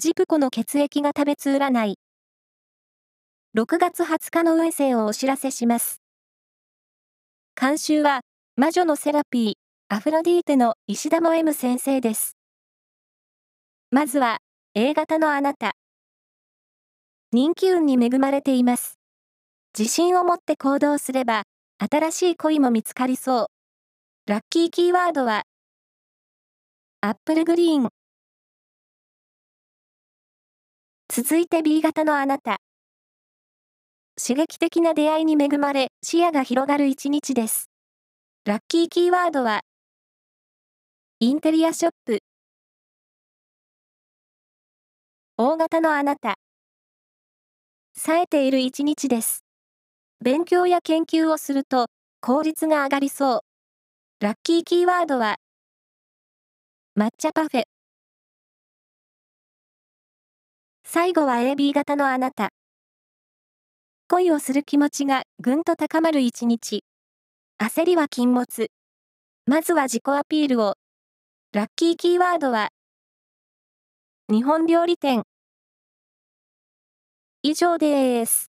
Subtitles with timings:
[0.00, 1.98] ジプコの血液が食べつ占い。
[3.54, 6.00] 6月20日の運勢をお知らせします。
[7.54, 8.22] 監修は、
[8.56, 12.38] 魔女のセラピー、アフロディーテの石田も M 先生です。
[13.90, 14.38] まずは、
[14.74, 15.72] A 型のあなた。
[17.30, 18.94] 人気運に恵まれています。
[19.78, 21.42] 自信を持って行動すれば、
[21.78, 23.46] 新しい恋も見つかりそう。
[24.26, 25.42] ラッキーキーワードは、
[27.02, 27.90] アップルグリーン。
[31.12, 32.60] 続いて B 型のあなた。
[34.16, 37.68] 刺激的な出会いに恵まれ、視野が広がる一日です。
[38.44, 39.62] ラッキーキーワードは、
[41.18, 42.20] インテリアショップ。
[45.36, 46.36] O 型のあなた。
[47.96, 49.44] 冴えている一日です。
[50.20, 51.86] 勉強や研究をすると、
[52.20, 53.40] 効率が上がりそう。
[54.20, 55.38] ラッキーキーワードは、
[56.96, 57.79] 抹茶パフェ。
[60.92, 62.48] 最後は AB 型のあなた。
[64.08, 66.82] 恋をする気持ちがぐんと高まる一日。
[67.62, 68.72] 焦りは禁物。
[69.46, 70.74] まずは自己アピールを。
[71.52, 72.70] ラッキーキーワードは、
[74.28, 75.22] 日本料理店。
[77.44, 78.50] 以上です。